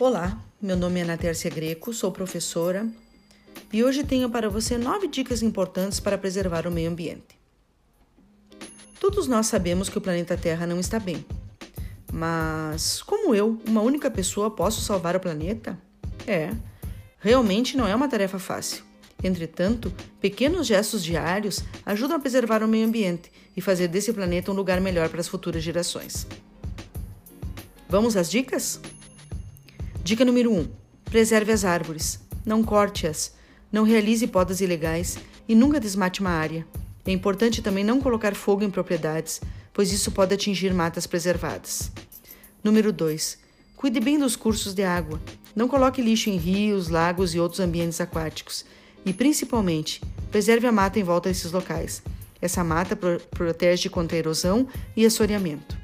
[0.00, 2.88] Olá, meu nome é Ana Tércia Greco, sou professora
[3.70, 7.38] e hoje tenho para você nove dicas importantes para preservar o meio ambiente.
[8.98, 11.22] Todos nós sabemos que o planeta Terra não está bem,
[12.10, 15.78] mas como eu, uma única pessoa, posso salvar o planeta?
[16.26, 16.50] É,
[17.18, 18.82] realmente não é uma tarefa fácil.
[19.22, 24.54] Entretanto, pequenos gestos diários ajudam a preservar o meio ambiente e fazer desse planeta um
[24.54, 26.26] lugar melhor para as futuras gerações.
[27.86, 28.80] Vamos às dicas?
[30.10, 30.68] Dica número 1: um,
[31.04, 32.18] preserve as árvores.
[32.44, 33.32] Não corte-as.
[33.70, 35.16] Não realize podas ilegais
[35.48, 36.66] e nunca desmate uma área.
[37.06, 39.40] É importante também não colocar fogo em propriedades,
[39.72, 41.92] pois isso pode atingir matas preservadas.
[42.64, 43.38] Número 2.
[43.76, 45.20] Cuide bem dos cursos de água.
[45.54, 48.64] Não coloque lixo em rios, lagos e outros ambientes aquáticos.
[49.06, 52.02] E, principalmente, preserve a mata em volta desses locais.
[52.42, 54.66] Essa mata pro protege contra a erosão
[54.96, 55.79] e assoreamento.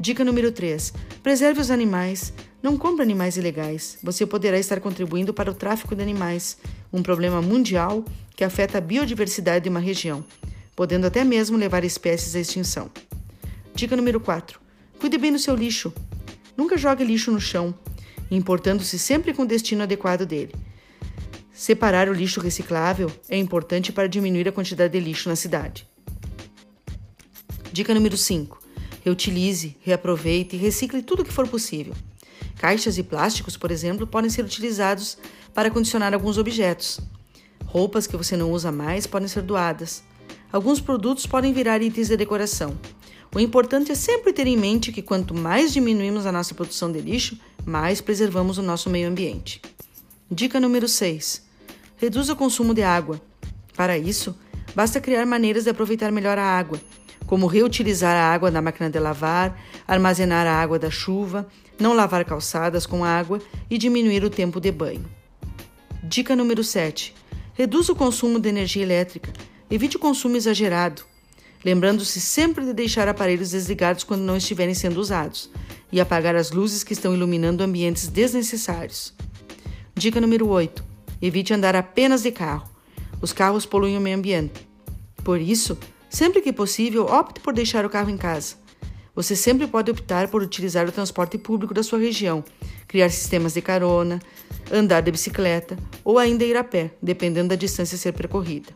[0.00, 0.94] Dica número 3.
[1.22, 2.32] Preserve os animais.
[2.62, 3.98] Não compre animais ilegais.
[4.02, 6.56] Você poderá estar contribuindo para o tráfico de animais,
[6.90, 8.02] um problema mundial
[8.34, 10.24] que afeta a biodiversidade de uma região,
[10.74, 12.90] podendo até mesmo levar espécies à extinção.
[13.74, 14.58] Dica número 4.
[14.98, 15.92] Cuide bem do seu lixo.
[16.56, 17.74] Nunca jogue lixo no chão,
[18.30, 20.54] importando-se sempre com o destino adequado dele.
[21.52, 25.86] Separar o lixo reciclável é importante para diminuir a quantidade de lixo na cidade.
[27.70, 28.59] Dica número 5.
[29.04, 31.94] Reutilize, reaproveite e recicle tudo o que for possível.
[32.56, 35.16] Caixas e plásticos, por exemplo, podem ser utilizados
[35.54, 37.00] para condicionar alguns objetos.
[37.64, 40.02] Roupas que você não usa mais podem ser doadas.
[40.52, 42.76] Alguns produtos podem virar itens de decoração.
[43.34, 47.00] O importante é sempre ter em mente que quanto mais diminuímos a nossa produção de
[47.00, 49.62] lixo, mais preservamos o nosso meio ambiente.
[50.28, 51.42] Dica número 6.
[51.96, 53.20] Reduza o consumo de água.
[53.76, 54.36] Para isso,
[54.74, 56.80] basta criar maneiras de aproveitar melhor a água,
[57.30, 61.46] como reutilizar a água da máquina de lavar, armazenar a água da chuva,
[61.78, 65.08] não lavar calçadas com água e diminuir o tempo de banho.
[66.02, 67.14] Dica número 7.
[67.54, 69.32] Reduza o consumo de energia elétrica.
[69.70, 71.04] Evite o consumo exagerado,
[71.64, 75.52] lembrando-se sempre de deixar aparelhos desligados quando não estiverem sendo usados
[75.92, 79.14] e apagar as luzes que estão iluminando ambientes desnecessários.
[79.94, 80.84] Dica número 8.
[81.22, 82.68] Evite andar apenas de carro.
[83.22, 84.68] Os carros poluem o meio ambiente.
[85.22, 85.78] Por isso,
[86.10, 88.56] Sempre que possível, opte por deixar o carro em casa.
[89.14, 92.44] Você sempre pode optar por utilizar o transporte público da sua região,
[92.88, 94.20] criar sistemas de carona,
[94.72, 98.72] andar de bicicleta ou ainda ir a pé, dependendo da distância a ser percorrida.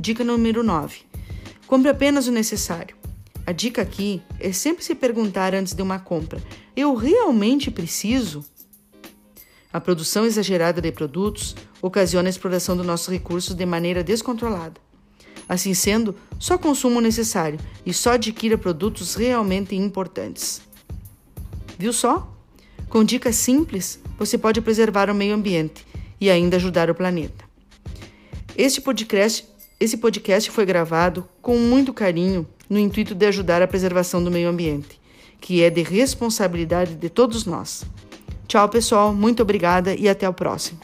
[0.00, 1.02] Dica número 9.
[1.68, 2.96] Compre apenas o necessário.
[3.46, 6.42] A dica aqui é sempre se perguntar antes de uma compra:
[6.76, 8.44] eu realmente preciso?
[9.72, 14.87] A produção exagerada de produtos ocasiona a exploração dos nossos recursos de maneira descontrolada.
[15.48, 20.60] Assim sendo, só consuma o necessário e só adquira produtos realmente importantes.
[21.78, 22.30] Viu só?
[22.88, 25.86] Com dicas simples, você pode preservar o meio ambiente
[26.20, 27.44] e ainda ajudar o planeta.
[28.56, 29.46] Este podcast,
[29.78, 34.48] esse podcast foi gravado com muito carinho no intuito de ajudar a preservação do meio
[34.48, 35.00] ambiente,
[35.40, 37.84] que é de responsabilidade de todos nós.
[38.46, 40.80] Tchau, pessoal, muito obrigada e até o próximo.